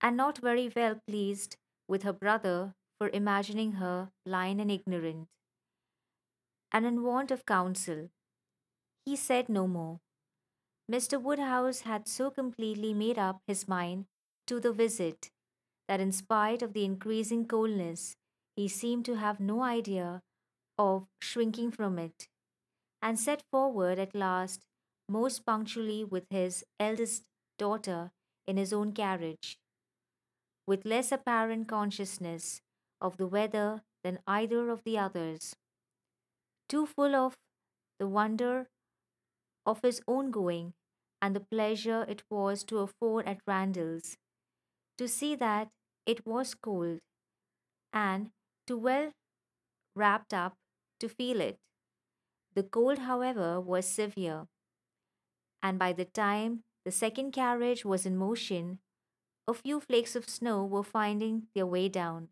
and 0.00 0.16
not 0.16 0.38
very 0.38 0.70
well 0.74 1.00
pleased 1.06 1.56
with 1.88 2.02
her 2.02 2.12
brother 2.12 2.74
for 2.98 3.08
imagining 3.10 3.72
her 3.72 4.10
blind 4.24 4.60
and 4.60 4.70
ignorant, 4.70 5.28
and 6.72 6.86
in 6.86 7.02
want 7.02 7.30
of 7.30 7.44
counsel. 7.46 8.10
He 9.04 9.16
said 9.16 9.48
no 9.48 9.66
more. 9.66 10.00
Mr. 10.90 11.20
Woodhouse 11.20 11.80
had 11.82 12.08
so 12.08 12.30
completely 12.30 12.94
made 12.94 13.18
up 13.18 13.42
his 13.46 13.68
mind 13.68 14.06
to 14.46 14.60
the 14.60 14.72
visit 14.72 15.30
that, 15.88 16.00
in 16.00 16.12
spite 16.12 16.62
of 16.62 16.72
the 16.74 16.84
increasing 16.84 17.46
coldness, 17.46 18.16
he 18.56 18.68
seemed 18.68 19.04
to 19.06 19.16
have 19.16 19.40
no 19.40 19.62
idea 19.62 20.22
of 20.78 21.08
shrinking 21.20 21.70
from 21.72 21.98
it, 21.98 22.28
and 23.02 23.18
set 23.18 23.42
forward 23.50 23.98
at 23.98 24.14
last 24.14 24.62
most 25.08 25.46
punctually 25.46 26.04
with 26.04 26.26
his 26.30 26.64
eldest 26.80 27.24
daughter 27.58 28.12
in 28.46 28.56
his 28.56 28.72
own 28.72 28.92
carriage, 28.92 29.58
with 30.66 30.84
less 30.84 31.12
apparent 31.12 31.66
consciousness 31.68 32.60
of 33.00 33.16
the 33.16 33.26
weather 33.26 33.82
than 34.04 34.20
either 34.26 34.70
of 34.70 34.82
the 34.84 34.98
others, 34.98 35.56
too 36.68 36.86
full 36.86 37.14
of 37.14 37.36
the 37.98 38.06
wonder 38.08 38.68
of 39.66 39.82
his 39.82 40.00
own 40.06 40.30
going 40.30 40.74
and 41.20 41.34
the 41.34 41.40
pleasure 41.40 42.04
it 42.08 42.22
was 42.30 42.64
to 42.64 42.78
afford 42.78 43.26
at 43.26 43.40
Randalls, 43.46 44.16
to 44.98 45.08
see 45.08 45.34
that 45.36 45.68
it 46.06 46.26
was 46.26 46.54
cold, 46.54 47.00
and 47.92 48.30
too 48.66 48.78
well 48.78 49.12
wrapped 49.94 50.34
up 50.34 50.54
to 51.00 51.08
feel 51.08 51.40
it. 51.40 51.58
The 52.54 52.62
cold, 52.64 52.98
however, 53.00 53.60
was 53.60 53.86
severe, 53.86 54.48
and 55.62 55.78
by 55.78 55.92
the 55.92 56.04
time 56.06 56.64
the 56.84 56.92
second 56.92 57.32
carriage 57.32 57.84
was 57.84 58.06
in 58.06 58.16
motion, 58.16 58.78
a 59.48 59.54
few 59.54 59.80
flakes 59.80 60.16
of 60.16 60.28
snow 60.28 60.64
were 60.64 60.82
finding 60.84 61.48
their 61.54 61.66
way 61.66 61.88
down, 61.88 62.28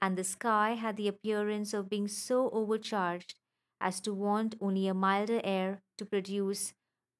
and 0.00 0.16
the 0.16 0.24
sky 0.24 0.74
had 0.74 0.96
the 0.96 1.08
appearance 1.08 1.74
of 1.74 1.88
being 1.88 2.08
so 2.08 2.50
overcharged 2.50 3.34
as 3.80 4.00
to 4.00 4.12
want 4.14 4.54
only 4.60 4.88
a 4.88 4.94
milder 4.94 5.40
air 5.44 5.82
to 5.96 6.04
produce 6.04 6.72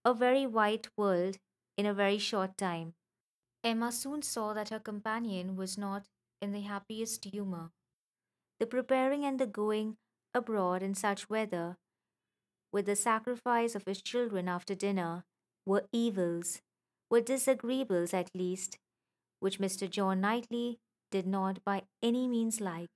a 0.05 0.15
very 0.15 0.47
white 0.47 0.89
world 0.97 1.39
in 1.77 1.87
a 1.87 1.95
very 1.95 2.19
short 2.19 2.57
time. 2.57 2.95
Emma 3.65 3.91
soon 3.93 4.23
saw 4.23 4.53
that 4.53 4.69
her 4.69 4.79
companion 4.79 5.57
was 5.57 5.77
not 5.77 6.07
in 6.41 6.53
the 6.53 6.61
happiest 6.61 7.25
humour. 7.25 7.71
The 8.61 8.67
preparing 8.67 9.25
and 9.25 9.39
the 9.39 9.47
going 9.47 9.97
abroad 10.35 10.83
in 10.83 10.95
such 10.95 11.29
weather, 11.29 11.77
with 12.73 12.87
the 12.87 12.97
sacrifice 12.97 13.75
of 13.75 13.85
his 13.87 14.03
children 14.03 14.49
after 14.49 14.75
dinner, 14.75 15.25
were 15.67 15.87
evils, 15.93 16.61
were 17.11 17.21
disagreeables 17.21 18.15
at 18.15 18.35
least, 18.35 18.79
which 19.41 19.59
Mr. 19.59 19.89
John 19.89 20.21
Knightley 20.21 20.79
did 21.11 21.27
not 21.27 21.65
by 21.65 21.83
any 22.03 22.27
means 22.27 22.61
like. 22.61 22.89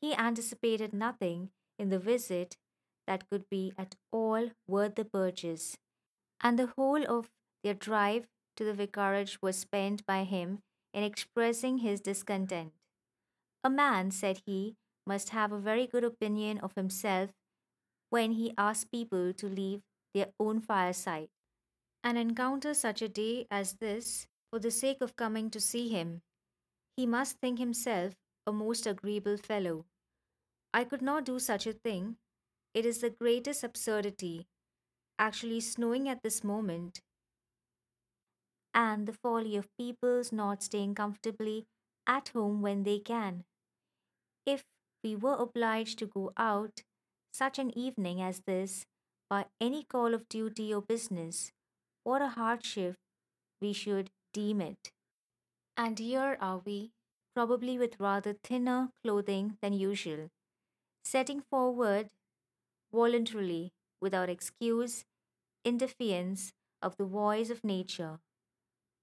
He 0.00 0.14
anticipated 0.14 0.92
nothing 0.92 1.50
in 1.78 1.88
the 1.88 1.98
visit 1.98 2.56
that 3.06 3.28
could 3.28 3.48
be 3.50 3.72
at 3.76 3.96
all 4.12 4.50
worth 4.66 4.94
the 4.94 5.04
purchase, 5.04 5.76
and 6.40 6.58
the 6.58 6.72
whole 6.76 7.04
of 7.06 7.30
their 7.62 7.74
drive 7.74 8.26
to 8.56 8.64
the 8.64 8.74
vicarage 8.74 9.38
was 9.42 9.58
spent 9.58 10.06
by 10.06 10.24
him 10.24 10.60
in 10.92 11.02
expressing 11.02 11.78
his 11.78 12.00
discontent. 12.00 12.72
A 13.62 13.70
man, 13.70 14.10
said 14.10 14.42
he, 14.46 14.76
must 15.06 15.30
have 15.30 15.52
a 15.52 15.58
very 15.58 15.86
good 15.86 16.04
opinion 16.04 16.58
of 16.58 16.74
himself 16.76 17.30
when 18.10 18.32
he 18.32 18.54
asks 18.56 18.84
people 18.84 19.32
to 19.34 19.46
leave 19.46 19.80
their 20.14 20.28
own 20.38 20.60
fireside. 20.60 21.28
And 22.02 22.18
encounter 22.18 22.74
such 22.74 23.02
a 23.02 23.08
day 23.08 23.46
as 23.50 23.74
this 23.74 24.26
for 24.50 24.58
the 24.58 24.70
sake 24.70 25.00
of 25.00 25.16
coming 25.16 25.50
to 25.50 25.60
see 25.60 25.88
him, 25.88 26.22
he 26.96 27.06
must 27.06 27.38
think 27.38 27.58
himself 27.58 28.14
a 28.46 28.52
most 28.52 28.86
agreeable 28.86 29.36
fellow. 29.36 29.86
I 30.74 30.84
could 30.84 31.02
not 31.02 31.24
do 31.24 31.38
such 31.38 31.66
a 31.66 31.72
thing. 31.72 32.18
It 32.74 32.86
is 32.86 33.00
the 33.00 33.10
greatest 33.10 33.64
absurdity, 33.64 34.46
actually 35.18 35.60
snowing 35.60 36.08
at 36.08 36.22
this 36.22 36.44
moment, 36.44 37.00
and 38.74 39.06
the 39.08 39.12
folly 39.14 39.56
of 39.56 39.74
people's 39.78 40.30
not 40.30 40.62
staying 40.62 40.94
comfortably 40.94 41.66
at 42.06 42.28
home 42.28 42.60
when 42.60 42.82
they 42.82 42.98
can. 42.98 43.44
If 44.46 44.64
we 45.02 45.16
were 45.16 45.34
obliged 45.36 45.98
to 45.98 46.06
go 46.06 46.32
out 46.38 46.82
such 47.32 47.58
an 47.58 47.76
evening 47.76 48.22
as 48.22 48.40
this 48.46 48.86
by 49.28 49.46
any 49.60 49.82
call 49.82 50.14
of 50.14 50.28
duty 50.30 50.72
or 50.72 50.80
business, 50.80 51.52
what 52.04 52.22
a 52.22 52.28
hardship 52.28 52.96
we 53.60 53.72
should 53.72 54.10
deem 54.32 54.60
it. 54.60 54.92
And 55.76 55.98
here 56.00 56.36
are 56.40 56.58
we, 56.58 56.92
probably 57.34 57.78
with 57.78 58.00
rather 58.00 58.32
thinner 58.32 58.90
clothing 59.04 59.56
than 59.60 59.72
usual, 59.72 60.30
setting 61.04 61.42
forward 61.42 62.10
voluntarily, 62.92 63.72
without 64.00 64.30
excuse, 64.30 65.04
in 65.64 65.78
defiance 65.78 66.52
of 66.82 66.96
the 66.96 67.04
voice 67.06 67.50
of 67.50 67.64
nature, 67.64 68.20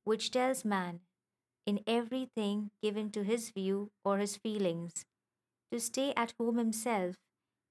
which 0.05 0.31
tells 0.31 0.65
man, 0.65 1.01
in 1.65 1.83
everything 1.87 2.71
given 2.81 3.11
to 3.11 3.23
his 3.23 3.51
view 3.51 3.91
or 4.05 4.19
his 4.19 4.37
feelings, 4.37 5.05
to 5.71 5.79
stay 5.79 6.13
at 6.15 6.33
home 6.39 6.57
himself 6.57 7.15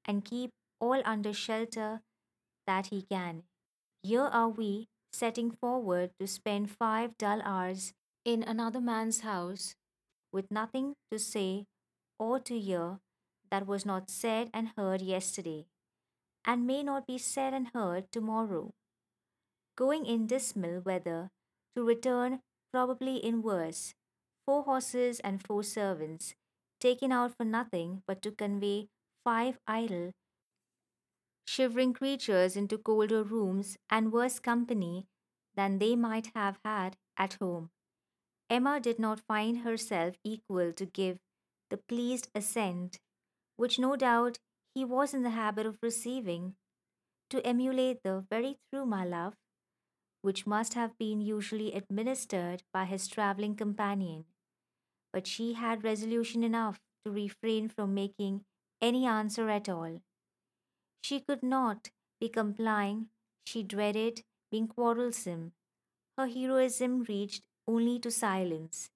and 0.04 0.24
keep 0.24 0.52
all 0.80 1.02
under 1.04 1.32
shelter 1.32 2.02
that 2.66 2.88
he 2.88 3.02
can. 3.02 3.44
Here 4.02 4.22
are 4.22 4.48
we 4.50 4.88
setting 5.12 5.50
forward 5.52 6.12
to 6.20 6.26
spend 6.26 6.70
five 6.70 7.18
dull 7.18 7.42
hours 7.42 7.94
in 8.24 8.42
another 8.42 8.80
man's 8.80 9.20
house 9.20 9.74
with 10.32 10.50
nothing 10.50 10.94
to 11.10 11.18
say 11.18 11.66
or 12.18 12.38
to 12.38 12.58
hear 12.58 13.00
that 13.50 13.66
was 13.66 13.86
not 13.86 14.10
said 14.10 14.50
and 14.52 14.70
heard 14.76 15.00
yesterday, 15.00 15.66
and 16.44 16.66
may 16.66 16.82
not 16.82 17.06
be 17.06 17.18
said 17.18 17.54
and 17.54 17.68
heard 17.74 18.10
tomorrow. 18.12 18.72
Going 19.76 20.06
in 20.06 20.26
dismal 20.26 20.80
weather 20.80 21.30
to 21.74 21.82
return 21.82 22.40
probably 22.72 23.16
in 23.16 23.42
worse, 23.42 23.94
four 24.46 24.62
horses 24.62 25.20
and 25.20 25.42
four 25.42 25.62
servants, 25.62 26.34
taken 26.80 27.10
out 27.12 27.36
for 27.36 27.44
nothing 27.44 28.02
but 28.06 28.22
to 28.22 28.30
convey 28.30 28.88
five 29.24 29.58
idle, 29.66 30.12
shivering 31.46 31.92
creatures 31.92 32.56
into 32.56 32.78
colder 32.78 33.22
rooms 33.22 33.76
and 33.90 34.12
worse 34.12 34.38
company 34.38 35.06
than 35.56 35.78
they 35.78 35.96
might 35.96 36.30
have 36.34 36.58
had 36.64 36.96
at 37.16 37.34
home. 37.40 37.70
Emma 38.50 38.80
did 38.80 38.98
not 38.98 39.20
find 39.20 39.58
herself 39.58 40.16
equal 40.24 40.72
to 40.72 40.84
give 40.84 41.18
the 41.70 41.76
pleased 41.76 42.28
assent, 42.34 42.98
which 43.56 43.78
no 43.78 43.94
doubt 43.94 44.40
he 44.74 44.84
was 44.84 45.14
in 45.14 45.22
the 45.22 45.30
habit 45.30 45.66
of 45.66 45.78
receiving, 45.82 46.56
to 47.30 47.46
emulate 47.46 48.02
the 48.02 48.26
very 48.28 48.58
through 48.68 48.86
my 48.86 49.04
love, 49.04 49.36
which 50.22 50.48
must 50.48 50.74
have 50.74 50.98
been 50.98 51.20
usually 51.20 51.72
administered 51.72 52.64
by 52.72 52.84
his 52.84 53.06
travelling 53.06 53.54
companion. 53.54 54.24
But 55.12 55.28
she 55.28 55.52
had 55.52 55.84
resolution 55.84 56.42
enough 56.42 56.80
to 57.04 57.12
refrain 57.12 57.68
from 57.68 57.94
making 57.94 58.44
any 58.82 59.06
answer 59.06 59.48
at 59.48 59.68
all. 59.68 60.02
She 61.02 61.20
could 61.20 61.42
not 61.42 61.90
be 62.20 62.28
complying, 62.28 63.10
she 63.46 63.62
dreaded 63.62 64.22
being 64.50 64.66
quarrelsome. 64.66 65.52
Her 66.18 66.26
heroism 66.26 67.04
reached 67.04 67.42
only 67.70 67.98
to 68.00 68.10
silence. 68.10 68.90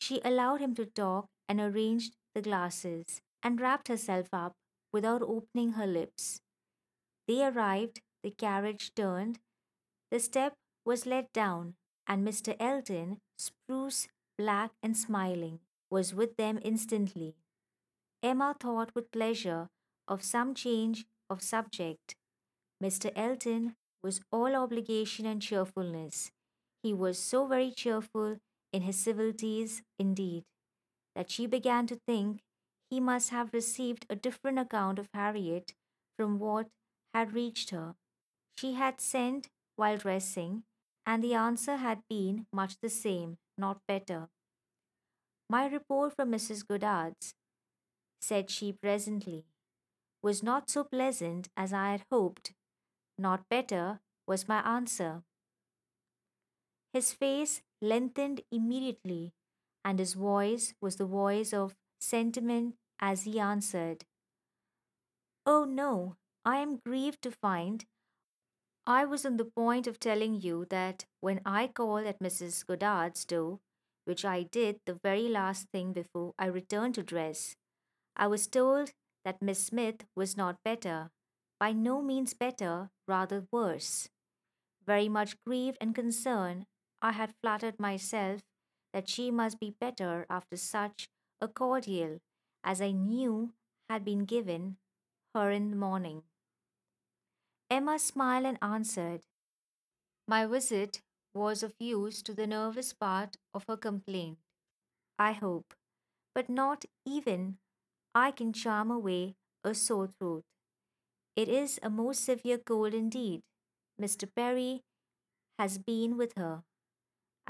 She 0.00 0.20
allowed 0.24 0.60
him 0.60 0.74
to 0.76 0.86
talk 0.86 1.26
and 1.48 1.60
arranged 1.60 2.14
the 2.34 2.42
glasses 2.42 3.20
and 3.42 3.60
wrapped 3.60 3.88
herself 3.88 4.28
up 4.32 4.54
without 4.92 5.22
opening 5.22 5.72
her 5.72 5.86
lips. 5.86 6.40
They 7.26 7.44
arrived, 7.44 8.00
the 8.22 8.30
carriage 8.30 8.92
turned, 8.94 9.38
the 10.10 10.20
step 10.20 10.54
was 10.84 11.06
let 11.06 11.32
down, 11.32 11.74
and 12.06 12.26
Mr. 12.26 12.56
Elton, 12.58 13.18
spruce, 13.38 14.08
black, 14.36 14.72
and 14.82 14.96
smiling, 14.96 15.60
was 15.90 16.14
with 16.14 16.36
them 16.36 16.58
instantly. 16.62 17.36
Emma 18.22 18.54
thought 18.58 18.94
with 18.94 19.12
pleasure 19.12 19.68
of 20.08 20.22
some 20.24 20.54
change 20.54 21.06
of 21.30 21.42
subject. 21.42 22.16
Mr. 22.82 23.12
Elton 23.14 23.76
was 24.02 24.20
all 24.32 24.56
obligation 24.56 25.26
and 25.26 25.40
cheerfulness. 25.40 26.32
He 26.82 26.92
was 26.94 27.18
so 27.18 27.46
very 27.46 27.70
cheerful 27.72 28.38
in 28.72 28.82
his 28.82 28.98
civilities, 28.98 29.82
indeed, 29.98 30.44
that 31.14 31.30
she 31.30 31.46
began 31.46 31.86
to 31.88 31.96
think 32.06 32.42
he 32.90 33.00
must 33.00 33.30
have 33.30 33.52
received 33.54 34.06
a 34.10 34.16
different 34.16 34.58
account 34.58 34.98
of 34.98 35.08
Harriet 35.14 35.74
from 36.16 36.38
what 36.38 36.68
had 37.14 37.32
reached 37.34 37.70
her. 37.70 37.96
She 38.56 38.74
had 38.74 39.00
sent 39.00 39.50
while 39.76 39.98
dressing, 39.98 40.64
and 41.06 41.24
the 41.24 41.34
answer 41.34 41.76
had 41.76 42.02
been 42.08 42.46
much 42.52 42.78
the 42.80 42.90
same, 42.90 43.38
not 43.58 43.80
better. 43.86 44.30
My 45.50 45.66
report 45.66 46.14
from 46.16 46.30
Mrs. 46.30 46.66
Goddard's, 46.66 47.34
said 48.20 48.50
she 48.50 48.72
presently, 48.72 49.46
was 50.22 50.42
not 50.42 50.70
so 50.70 50.84
pleasant 50.84 51.48
as 51.56 51.72
I 51.72 51.92
had 51.92 52.06
hoped. 52.10 52.54
Not 53.18 53.48
better, 53.48 54.00
was 54.26 54.48
my 54.48 54.60
answer. 54.60 55.24
His 56.92 57.12
face 57.12 57.62
lengthened 57.80 58.42
immediately, 58.50 59.32
and 59.84 59.98
his 59.98 60.14
voice 60.14 60.74
was 60.80 60.96
the 60.96 61.06
voice 61.06 61.52
of 61.52 61.76
sentiment 62.00 62.76
as 63.00 63.24
he 63.24 63.40
answered, 63.40 64.04
Oh 65.44 65.64
no, 65.64 66.16
I 66.44 66.58
am 66.58 66.76
grieved 66.78 67.22
to 67.22 67.30
find 67.30 67.84
I 68.86 69.04
was 69.06 69.24
on 69.24 69.36
the 69.38 69.44
point 69.46 69.86
of 69.86 69.98
telling 69.98 70.40
you 70.40 70.66
that 70.66 71.06
when 71.20 71.40
I 71.46 71.68
called 71.68 72.06
at 72.06 72.18
Mrs. 72.18 72.66
Goddard's 72.66 73.24
door, 73.24 73.60
which 74.04 74.24
I 74.24 74.42
did 74.42 74.80
the 74.84 74.94
very 74.94 75.28
last 75.28 75.68
thing 75.70 75.92
before 75.94 76.34
I 76.38 76.46
returned 76.46 76.94
to 76.96 77.02
dress, 77.02 77.56
I 78.16 78.26
was 78.28 78.46
told 78.46 78.92
that 79.24 79.42
Miss 79.42 79.64
Smith 79.66 80.06
was 80.16 80.36
not 80.36 80.62
better, 80.64 81.10
by 81.58 81.72
no 81.72 82.02
means 82.02 82.34
better, 82.34 82.90
rather 83.08 83.46
worse. 83.52 84.08
Very 84.86 85.08
much 85.08 85.42
grieved 85.44 85.78
and 85.80 85.94
concerned, 85.94 86.66
I 87.02 87.12
had 87.12 87.34
flattered 87.42 87.80
myself 87.80 88.42
that 88.92 89.08
she 89.08 89.30
must 89.30 89.58
be 89.58 89.70
better 89.70 90.26
after 90.28 90.56
such 90.56 91.08
a 91.40 91.48
cordial 91.48 92.20
as 92.62 92.80
I 92.80 92.92
knew 92.92 93.54
had 93.88 94.04
been 94.04 94.24
given 94.24 94.76
her 95.34 95.50
in 95.50 95.70
the 95.70 95.76
morning. 95.76 96.24
Emma 97.70 97.98
smiled 97.98 98.44
and 98.46 98.58
answered, 98.60 99.22
My 100.26 100.44
visit 100.46 101.02
was 101.32 101.62
of 101.62 101.74
use 101.78 102.22
to 102.22 102.34
the 102.34 102.46
nervous 102.46 102.92
part 102.92 103.36
of 103.54 103.64
her 103.68 103.76
complaint, 103.76 104.38
I 105.18 105.32
hope, 105.32 105.74
but 106.34 106.48
not 106.48 106.84
even 107.06 107.58
I 108.14 108.30
can 108.32 108.52
charm 108.52 108.90
away 108.90 109.36
a 109.64 109.74
sore 109.74 110.08
throat. 110.08 110.44
It 111.36 111.48
is 111.48 111.80
a 111.82 111.90
most 111.90 112.24
severe 112.24 112.58
cold 112.58 112.94
indeed. 112.94 113.42
Mr. 114.00 114.28
Perry 114.34 114.82
has 115.58 115.78
been 115.78 116.16
with 116.16 116.34
her 116.36 116.64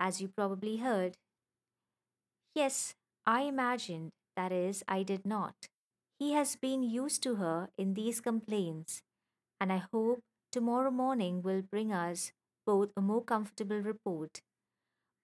as 0.01 0.21
you 0.21 0.29
probably 0.29 0.79
heard. 0.79 1.17
Yes, 2.55 2.95
I 3.27 3.43
imagined, 3.43 4.13
that 4.37 4.53
is, 4.53 4.85
I 4.87 5.03
did 5.03 5.27
not. 5.27 5.55
He 6.19 6.33
has 6.33 6.55
been 6.57 6.83
used 6.83 7.23
to 7.25 7.37
her 7.37 7.71
in 7.77 7.95
these 7.95 8.21
complaints, 8.21 9.03
and 9.61 9.73
I 9.73 9.79
hope 9.93 10.23
tomorrow 10.53 10.91
morning 10.93 11.43
will 11.43 11.63
bring 11.63 11.93
us 11.93 12.33
both 12.67 12.93
a 12.97 13.03
more 13.03 13.25
comfortable 13.25 13.81
report. 13.81 14.43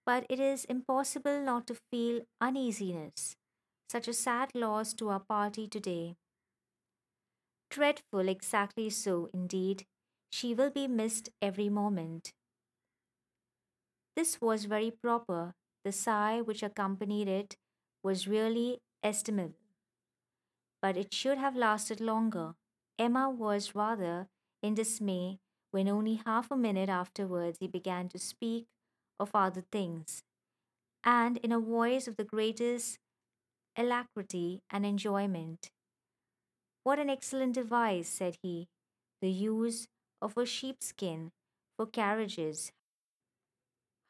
But 0.07 0.27
it 0.31 0.41
is 0.41 0.65
impossible 0.67 1.43
not 1.43 1.67
to 1.69 1.79
feel 1.93 2.23
uneasiness. 2.41 3.37
Such 3.91 4.09
a 4.09 4.15
sad 4.15 4.51
loss 4.55 4.95
to 4.95 5.11
our 5.11 5.21
party 5.21 5.69
today. 5.69 6.17
Dreadful, 7.71 8.29
exactly 8.29 8.91
so, 8.91 9.31
indeed. 9.33 9.87
She 10.33 10.53
will 10.53 10.71
be 10.71 10.89
missed 10.89 11.29
every 11.41 11.69
moment. 11.69 12.33
This 14.17 14.41
was 14.41 14.65
very 14.65 14.91
proper. 14.91 15.55
The 15.85 15.93
sigh 15.93 16.41
which 16.41 16.63
accompanied 16.63 17.29
it 17.29 17.57
was 18.03 18.27
really 18.27 18.81
estimable. 19.03 19.55
But 20.83 20.97
it 20.97 21.15
should 21.15 21.39
have 21.39 21.55
lasted 21.55 22.01
longer. 22.01 22.55
Emma 22.99 23.31
was 23.31 23.75
rather 23.75 24.29
in 24.63 24.75
dismay 24.75 25.39
when 25.71 25.89
only 25.89 26.21
half 26.25 26.51
a 26.51 26.57
minute 26.57 26.89
afterwards 26.89 27.59
he 27.61 27.69
began 27.69 28.09
to 28.09 28.19
speak 28.19 28.67
of 29.21 29.31
other 29.35 29.63
things, 29.71 30.23
and 31.05 31.37
in 31.39 31.53
a 31.53 31.61
voice 31.61 32.09
of 32.09 32.17
the 32.17 32.25
greatest 32.25 32.99
alacrity 33.77 34.63
and 34.71 34.87
enjoyment. 34.87 35.71
What 36.85 36.99
an 36.99 37.11
excellent 37.11 37.55
device, 37.55 38.09
said 38.09 38.39
he, 38.43 38.69
the 39.21 39.31
use 39.31 39.89
of 40.23 40.37
a 40.37 40.47
sheepskin 40.47 41.33
for 41.77 41.87
carriages. 41.87 42.73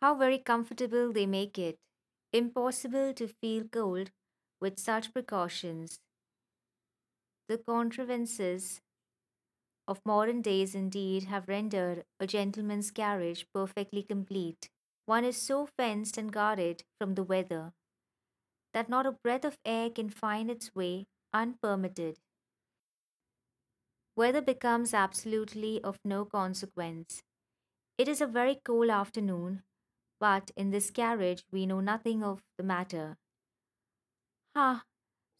How 0.01 0.15
very 0.15 0.39
comfortable 0.39 1.13
they 1.13 1.27
make 1.27 1.59
it. 1.59 1.79
Impossible 2.33 3.13
to 3.13 3.29
feel 3.29 3.69
cold 3.69 4.11
with 4.59 4.79
such 4.79 5.13
precautions. 5.13 6.01
The 7.49 7.59
contrivances 7.59 8.83
of 9.89 10.01
modern 10.05 10.43
days 10.43 10.75
indeed 10.77 11.25
have 11.25 11.49
rendered 11.49 12.05
a 12.21 12.27
gentleman's 12.27 12.93
carriage 12.93 13.47
perfectly 13.53 14.03
complete. 14.03 14.71
One 15.07 15.25
is 15.25 15.37
so 15.37 15.67
fenced 15.67 16.17
and 16.19 16.33
guarded 16.33 16.85
from 17.01 17.15
the 17.15 17.25
weather 17.25 17.73
that 18.73 18.89
not 18.89 19.07
a 19.07 19.11
breath 19.13 19.45
of 19.45 19.59
air 19.65 19.91
can 19.91 20.09
find 20.09 20.49
its 20.51 20.73
way 20.73 21.09
unpermitted. 21.33 22.21
Weather 24.17 24.41
becomes 24.43 24.93
absolutely 24.93 25.81
of 25.85 26.01
no 26.05 26.25
consequence. 26.25 27.23
It 27.99 28.09
is 28.09 28.21
a 28.21 28.27
very 28.27 28.57
cold 28.57 28.91
afternoon, 28.91 29.65
but 30.21 30.51
in 30.57 30.71
this 30.71 30.91
carriage 30.91 31.45
we 31.51 31.67
know 31.67 31.81
nothing 31.81 32.23
of 32.23 32.43
the 32.59 32.65
matter. 32.65 33.17
Ha! 34.55 34.85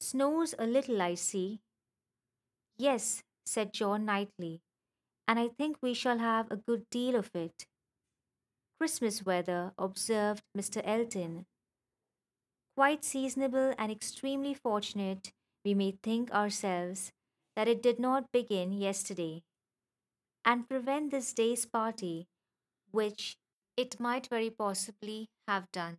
Snows 0.01 0.55
a 0.59 0.67
little, 0.67 1.01
I 1.01 1.15
see. 1.15 1.61
Yes, 2.77 3.23
said 3.47 3.73
John 3.73 4.05
Knightley, 4.05 4.61
and 5.27 5.39
I 5.39 5.49
think 5.49 5.79
we 5.81 5.95
shall 5.95 6.19
have 6.19 6.51
a 6.51 6.57
good 6.57 6.85
deal 6.91 7.17
of 7.17 7.31
it. 7.35 7.67
Christmas 8.79 9.25
weather, 9.25 9.73
observed 9.79 10.43
Mr. 10.57 10.83
Elton. 10.85 11.47
Quite 12.77 13.05
seasonable 13.05 13.75
and 13.79 13.91
extremely 13.91 14.53
fortunate, 14.53 15.33
we 15.65 15.73
may 15.73 15.93
think 16.03 16.31
ourselves, 16.31 17.11
that 17.55 17.69
it 17.69 17.83
did 17.83 17.99
not 17.99 18.31
begin 18.33 18.73
yesterday, 18.73 19.43
and 20.45 20.69
prevent 20.69 21.11
this 21.11 21.33
day's 21.33 21.65
party, 21.65 22.29
which 22.91 23.39
it 23.77 24.01
might 24.01 24.27
very 24.29 24.51
possibly 24.51 25.31
have 25.49 25.71
done. 25.73 25.99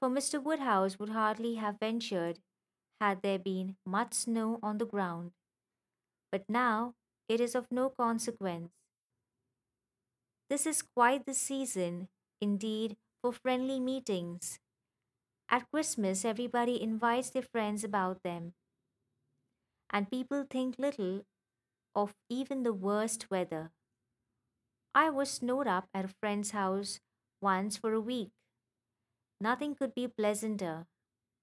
For 0.00 0.08
Mr. 0.10 0.38
Woodhouse 0.40 0.98
would 0.98 1.10
hardly 1.10 1.56
have 1.56 1.80
ventured 1.80 2.40
had 3.00 3.22
there 3.22 3.38
been 3.38 3.76
much 3.86 4.14
snow 4.14 4.60
on 4.62 4.78
the 4.78 4.86
ground. 4.86 5.32
But 6.32 6.48
now 6.48 6.94
it 7.28 7.38
is 7.38 7.54
of 7.54 7.70
no 7.70 7.90
consequence. 7.90 8.72
This 10.50 10.66
is 10.66 10.82
quite 10.82 11.24
the 11.24 11.32
season, 11.32 12.08
indeed, 12.40 12.98
for 13.22 13.32
friendly 13.32 13.80
meetings. 13.80 14.58
At 15.48 15.70
Christmas, 15.70 16.24
everybody 16.24 16.82
invites 16.82 17.30
their 17.30 17.42
friends 17.42 17.84
about 17.84 18.22
them, 18.22 18.54
and 19.90 20.10
people 20.10 20.44
think 20.48 20.78
little 20.78 21.26
of 21.94 22.14
even 22.30 22.62
the 22.64 22.72
worst 22.74 23.30
weather. 23.30 23.72
I 24.98 25.10
was 25.10 25.30
snowed 25.30 25.68
up 25.68 25.88
at 25.94 26.06
a 26.06 26.14
friend's 26.20 26.50
house 26.50 26.98
once 27.40 27.76
for 27.76 27.92
a 27.92 28.00
week. 28.00 28.30
Nothing 29.40 29.76
could 29.76 29.94
be 29.94 30.08
pleasanter. 30.08 30.86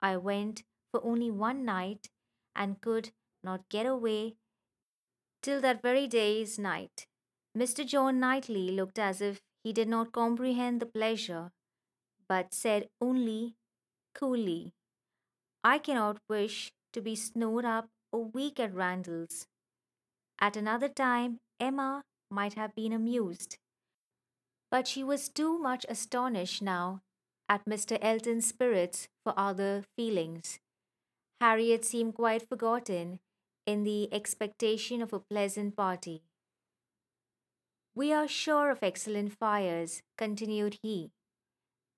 I 0.02 0.18
went 0.18 0.64
for 0.92 1.02
only 1.06 1.32
one 1.32 1.64
night 1.64 2.10
and 2.54 2.82
could 2.82 3.12
not 3.46 3.70
get 3.70 3.86
away 3.86 4.36
till 5.42 5.62
that 5.62 5.82
very 5.82 6.06
day's 6.06 6.60
night. 6.60 7.08
Mr. 7.58 7.88
John 7.88 8.20
Knightley 8.20 8.72
looked 8.72 9.00
as 9.00 9.22
if 9.22 9.40
he 9.64 9.72
did 9.72 9.88
not 9.88 10.12
comprehend 10.12 10.82
the 10.82 10.86
pleasure, 10.98 11.54
but 12.28 12.54
said 12.54 12.90
only 13.00 13.56
coolly, 14.14 14.74
I 15.64 15.78
cannot 15.78 16.18
wish 16.28 16.74
to 16.92 17.00
be 17.00 17.16
snowed 17.16 17.64
up 17.64 17.88
a 18.12 18.18
week 18.18 18.60
at 18.60 18.74
Randalls. 18.74 19.48
At 20.40 20.58
another 20.58 20.90
time, 20.90 21.40
Emma 21.58 22.04
might 22.36 22.54
have 22.54 22.76
been 22.76 22.94
amused, 22.94 23.58
but 24.70 24.88
she 24.88 25.04
was 25.04 25.30
too 25.30 25.58
much 25.58 25.86
astonished 25.88 26.62
now 26.62 27.02
at 27.48 27.66
Mr. 27.66 27.98
Elton's 28.02 28.48
spirits 28.48 29.08
for 29.24 29.34
other 29.38 29.84
feelings. 29.96 30.60
Harriet 31.40 31.86
seemed 31.86 32.16
quite 32.16 32.48
forgotten 32.48 33.20
in 33.66 33.84
the 33.84 34.14
expectation 34.14 35.02
of 35.02 35.14
a 35.14 35.20
pleasant 35.20 35.76
party. 35.76 36.24
We 37.96 38.12
are 38.12 38.28
sure 38.28 38.70
of 38.72 38.84
excellent 38.84 39.32
fires, 39.40 40.02
continued 40.18 40.80
he, 40.84 41.12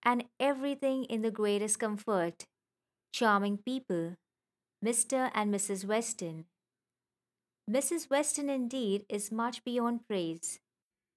and 0.04 0.26
everything 0.39 1.06
in 1.06 1.23
the 1.23 1.32
greatest 1.32 1.80
comfort. 1.80 2.45
Charming 3.12 3.58
people, 3.58 4.15
Mr. 4.86 5.32
and 5.34 5.52
Mrs. 5.54 5.86
Weston. 5.86 6.45
Mrs. 7.70 8.10
Weston, 8.10 8.50
indeed, 8.50 9.06
is 9.10 9.32
much 9.32 9.64
beyond 9.64 10.08
praise, 10.08 10.60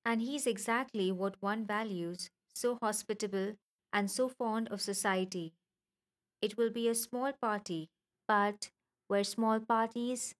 and 0.05 0.23
he's 0.23 0.47
exactly 0.47 1.13
what 1.13 1.41
one 1.43 1.67
values 1.67 2.31
so 2.55 2.79
hospitable 2.83 3.57
and 3.93 4.11
so 4.11 4.29
fond 4.29 4.69
of 4.69 4.81
society. 4.81 5.55
It 6.43 6.57
will 6.57 6.71
be 6.71 6.89
a 6.89 6.95
small 6.95 7.33
party, 7.33 7.91
but 8.29 8.71
where 9.09 9.25
small 9.25 9.61
parties 9.61 10.35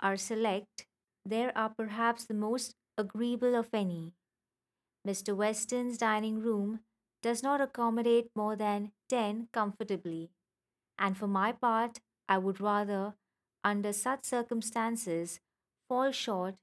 are 0.00 0.16
select, 0.16 0.86
there 1.24 1.56
are 1.56 1.70
perhaps 1.70 2.24
the 2.24 2.34
most 2.34 2.74
agreeable 2.98 3.54
of 3.56 3.74
any. 3.74 4.14
Mr. 5.04 5.34
Weston's 5.34 5.98
dining 5.98 6.40
room 6.40 6.80
does 7.22 7.42
not 7.42 7.60
accommodate 7.60 8.30
more 8.36 8.56
than 8.56 8.92
ten 9.08 9.48
comfortably, 9.52 10.30
and 10.98 11.16
for 11.16 11.26
my 11.26 11.52
part, 11.52 12.00
I 12.28 12.38
would 12.38 12.60
rather, 12.60 13.14
under 13.64 13.92
such 13.92 14.24
circumstances, 14.24 15.40
fall 15.92 16.10
short 16.10 16.54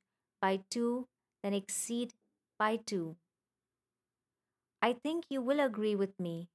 by 0.41 0.59
two 0.71 1.07
than 1.43 1.53
exceed 1.53 2.15
by 2.57 2.77
two. 2.77 3.15
I 4.81 4.93
think 4.93 5.25
you 5.29 5.41
will 5.41 5.59
agree 5.59 5.95
with 5.95 6.19
me. 6.19 6.49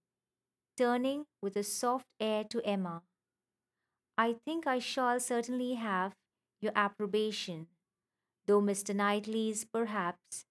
Turning 0.76 1.26
with 1.40 1.56
a 1.56 1.62
soft 1.62 2.08
air 2.18 2.42
to 2.44 2.60
Emma, 2.66 3.02
I 4.18 4.32
think 4.44 4.66
I 4.66 4.80
shall 4.80 5.20
certainly 5.20 5.74
have 5.74 6.16
your 6.60 6.72
approbation 6.74 7.68
though 8.46 8.60
Mr. 8.60 8.94
Knightley's, 8.94 9.64
perhaps, 9.64 10.46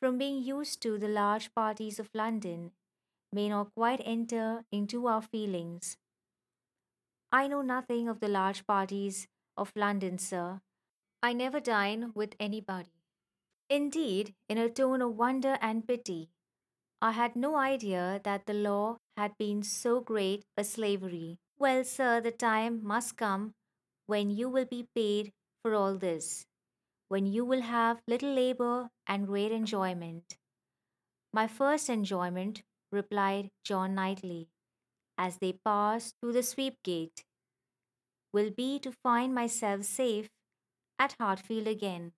from 0.00 0.18
being 0.18 0.42
used 0.42 0.82
to 0.82 0.98
the 0.98 1.08
large 1.08 1.54
parties 1.54 1.98
of 1.98 2.10
London, 2.14 2.72
may 3.32 3.48
not 3.48 3.74
quite 3.74 4.02
enter 4.04 4.64
into 4.72 5.06
our 5.08 5.22
feelings. 5.22 5.98
I 7.32 7.48
know 7.48 7.62
nothing 7.62 8.08
of 8.08 8.20
the 8.20 8.28
large 8.28 8.66
parties 8.66 9.28
of 9.56 9.72
London, 9.76 10.18
sir. 10.18 10.60
I 11.22 11.32
never 11.32 11.60
dine 11.60 12.12
with 12.14 12.34
anybody. 12.38 12.92
Indeed, 13.70 14.34
in 14.48 14.58
a 14.58 14.68
tone 14.68 15.00
of 15.02 15.16
wonder 15.16 15.56
and 15.60 15.86
pity, 15.86 16.30
I 17.00 17.12
had 17.12 17.36
no 17.36 17.56
idea 17.56 18.20
that 18.24 18.46
the 18.46 18.54
law 18.54 18.98
had 19.16 19.38
been 19.38 19.62
so 19.62 20.00
great 20.00 20.44
a 20.56 20.64
slavery. 20.64 21.38
Well, 21.58 21.84
sir, 21.84 22.20
the 22.20 22.32
time 22.32 22.84
must 22.84 23.16
come 23.16 23.54
when 24.06 24.30
you 24.30 24.48
will 24.48 24.66
be 24.66 24.88
paid 24.94 25.32
for 25.62 25.74
all 25.74 25.96
this 25.96 26.46
when 27.08 27.26
you 27.26 27.44
will 27.44 27.60
have 27.60 28.02
little 28.08 28.32
labor 28.32 28.88
and 29.06 29.26
great 29.26 29.52
enjoyment. 29.52 30.38
My 31.32 31.46
first 31.46 31.90
enjoyment, 31.90 32.62
replied 32.90 33.50
John 33.64 33.94
Knightley, 33.94 34.48
as 35.18 35.38
they 35.38 35.52
passed 35.52 36.16
through 36.20 36.32
the 36.32 36.42
sweep 36.42 36.82
gate, 36.82 37.24
will 38.32 38.50
be 38.50 38.78
to 38.80 38.92
find 38.92 39.34
myself 39.34 39.84
safe 39.84 40.28
at 41.02 41.16
Hartfield 41.18 41.66
again. 41.66 42.12